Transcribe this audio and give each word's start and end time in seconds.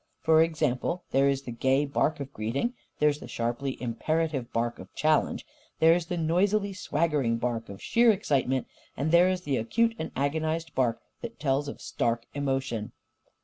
For 0.19 0.41
example, 0.41 1.03
there 1.11 1.29
is 1.29 1.43
the 1.43 1.51
gay 1.51 1.85
bark 1.85 2.19
of 2.19 2.33
greeting, 2.33 2.73
there 2.97 3.09
is 3.09 3.19
the 3.19 3.27
sharply 3.27 3.79
imperative 3.79 4.51
bark 4.51 4.79
of 4.79 4.91
challenge, 4.95 5.45
there 5.77 5.93
is 5.93 6.07
the 6.07 6.17
noisily 6.17 6.73
swaggering 6.73 7.37
bark 7.37 7.69
of 7.69 7.83
sheer 7.83 8.11
excitement, 8.11 8.65
and 8.97 9.11
there 9.11 9.29
is 9.29 9.41
the 9.41 9.57
acute 9.57 9.93
and 9.99 10.11
agonised 10.15 10.73
bark 10.73 11.03
that 11.21 11.39
tells 11.39 11.67
of 11.67 11.81
stark 11.81 12.25
emotion. 12.33 12.93